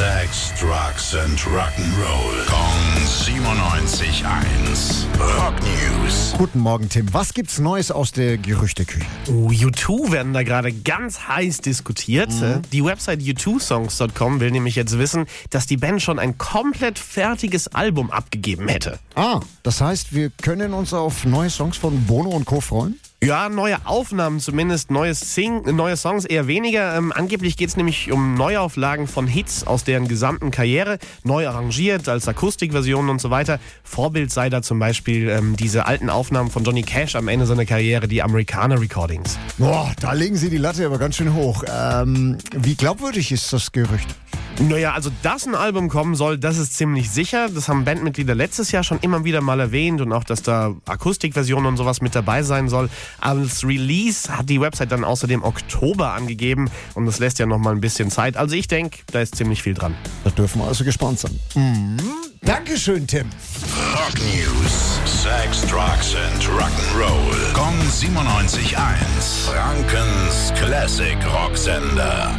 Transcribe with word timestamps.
Sex, 0.00 0.54
Drugs 0.58 1.14
and 1.14 1.38
Rock'n'Roll. 1.40 2.46
Kong 2.46 3.04
97.1. 3.04 5.04
Rock 5.36 5.52
News. 5.60 6.32
Guten 6.38 6.60
Morgen, 6.60 6.88
Tim. 6.88 7.12
Was 7.12 7.34
gibt's 7.34 7.58
Neues 7.58 7.90
aus 7.90 8.10
der 8.10 8.38
Gerüchteküche? 8.38 9.04
Oh, 9.28 9.50
U2 9.50 10.10
werden 10.10 10.32
da 10.32 10.42
gerade 10.42 10.72
ganz 10.72 11.28
heiß 11.28 11.58
diskutiert. 11.58 12.30
Mhm. 12.30 12.62
Die 12.72 12.82
Website 12.82 13.20
u2songs.com 13.20 14.40
will 14.40 14.50
nämlich 14.50 14.74
jetzt 14.74 14.98
wissen, 14.98 15.26
dass 15.50 15.66
die 15.66 15.76
Band 15.76 16.00
schon 16.00 16.18
ein 16.18 16.38
komplett 16.38 16.98
fertiges 16.98 17.68
Album 17.68 18.10
abgegeben 18.10 18.68
hätte. 18.68 18.98
Ah, 19.16 19.40
das 19.62 19.82
heißt, 19.82 20.14
wir 20.14 20.30
können 20.30 20.72
uns 20.72 20.94
auf 20.94 21.26
neue 21.26 21.50
Songs 21.50 21.76
von 21.76 22.06
Bono 22.06 22.30
und 22.30 22.46
Co. 22.46 22.62
freuen? 22.62 22.98
Ja, 23.22 23.50
neue 23.50 23.76
Aufnahmen 23.84 24.40
zumindest, 24.40 24.90
neue, 24.90 25.12
Sing 25.12 25.76
neue 25.76 25.98
Songs 25.98 26.24
eher 26.24 26.46
weniger. 26.46 26.96
Ähm, 26.96 27.12
angeblich 27.14 27.58
geht 27.58 27.68
es 27.68 27.76
nämlich 27.76 28.10
um 28.10 28.32
Neuauflagen 28.32 29.06
von 29.06 29.26
Hits 29.26 29.66
aus 29.66 29.84
deren 29.84 30.08
gesamten 30.08 30.50
Karriere, 30.50 30.98
neu 31.22 31.46
arrangiert 31.46 32.08
als 32.08 32.26
Akustikversionen 32.28 33.10
und 33.10 33.20
so 33.20 33.28
weiter. 33.28 33.60
Vorbild 33.84 34.32
sei 34.32 34.48
da 34.48 34.62
zum 34.62 34.78
Beispiel 34.78 35.28
ähm, 35.28 35.54
diese 35.54 35.84
alten 35.84 36.08
Aufnahmen 36.08 36.50
von 36.50 36.64
Johnny 36.64 36.82
Cash 36.82 37.14
am 37.14 37.28
Ende 37.28 37.44
seiner 37.44 37.66
Karriere, 37.66 38.08
die 38.08 38.22
Amerikaner 38.22 38.80
Recordings. 38.80 39.38
Boah, 39.58 39.92
da 40.00 40.14
legen 40.14 40.36
Sie 40.36 40.48
die 40.48 40.56
Latte 40.56 40.86
aber 40.86 40.96
ganz 40.96 41.16
schön 41.16 41.34
hoch. 41.34 41.62
Ähm, 41.70 42.38
wie 42.56 42.74
glaubwürdig 42.74 43.32
ist 43.32 43.52
das 43.52 43.70
Gerücht? 43.70 44.08
Naja, 44.60 44.92
also 44.92 45.10
dass 45.22 45.46
ein 45.46 45.54
Album 45.54 45.88
kommen 45.88 46.14
soll, 46.14 46.36
das 46.36 46.58
ist 46.58 46.74
ziemlich 46.76 47.10
sicher. 47.10 47.48
Das 47.48 47.68
haben 47.68 47.84
Bandmitglieder 47.84 48.34
letztes 48.34 48.72
Jahr 48.72 48.84
schon 48.84 48.98
immer 49.00 49.24
wieder 49.24 49.40
mal 49.40 49.58
erwähnt 49.58 50.02
und 50.02 50.12
auch, 50.12 50.22
dass 50.22 50.42
da 50.42 50.74
Akustikversionen 50.86 51.66
und 51.66 51.76
sowas 51.78 52.02
mit 52.02 52.14
dabei 52.14 52.42
sein 52.42 52.68
soll. 52.68 52.90
Als 53.20 53.64
Release 53.64 54.36
hat 54.36 54.50
die 54.50 54.60
Website 54.60 54.92
dann 54.92 55.02
außerdem 55.02 55.42
Oktober 55.42 56.12
angegeben 56.12 56.70
und 56.94 57.06
das 57.06 57.18
lässt 57.20 57.38
ja 57.38 57.46
noch 57.46 57.58
mal 57.58 57.74
ein 57.74 57.80
bisschen 57.80 58.10
Zeit. 58.10 58.36
Also 58.36 58.54
ich 58.54 58.68
denke, 58.68 58.98
da 59.12 59.20
ist 59.20 59.34
ziemlich 59.34 59.62
viel 59.62 59.74
dran. 59.74 59.94
Da 60.24 60.30
dürfen 60.30 60.60
wir 60.60 60.68
also 60.68 60.84
gespannt 60.84 61.20
sein. 61.20 61.40
Mhm. 61.54 61.96
Dankeschön, 62.42 63.06
Tim. 63.06 63.28
Rock 63.94 64.18
News. 64.18 65.00
Sex, 65.04 65.62
Drugs 65.62 66.14
and 66.14 66.42
Rock'n'Roll. 66.44 67.52
Kong 67.54 67.74
97.1. 67.90 68.76
Frankens 69.46 70.52
Classic 70.58 71.16
Rocksender. 71.32 72.28